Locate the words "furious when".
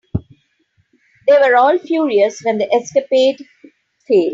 1.77-2.57